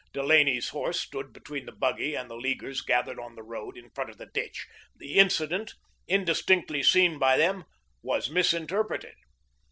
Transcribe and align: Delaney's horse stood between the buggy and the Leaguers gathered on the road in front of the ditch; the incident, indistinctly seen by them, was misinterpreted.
Delaney's 0.13 0.69
horse 0.69 0.99
stood 0.99 1.31
between 1.31 1.67
the 1.67 1.71
buggy 1.71 2.15
and 2.15 2.27
the 2.27 2.35
Leaguers 2.35 2.81
gathered 2.81 3.19
on 3.19 3.35
the 3.35 3.43
road 3.43 3.77
in 3.77 3.91
front 3.91 4.09
of 4.09 4.17
the 4.17 4.25
ditch; 4.25 4.65
the 4.95 5.19
incident, 5.19 5.75
indistinctly 6.07 6.81
seen 6.81 7.19
by 7.19 7.37
them, 7.37 7.65
was 8.01 8.27
misinterpreted. 8.27 9.13